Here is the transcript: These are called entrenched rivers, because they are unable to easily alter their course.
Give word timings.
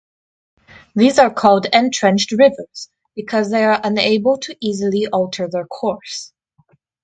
These 0.95 1.19
are 1.19 1.31
called 1.31 1.67
entrenched 1.71 2.31
rivers, 2.31 2.89
because 3.15 3.51
they 3.51 3.63
are 3.63 3.79
unable 3.83 4.39
to 4.39 4.57
easily 4.59 5.05
alter 5.05 5.47
their 5.47 5.67
course. 5.67 6.33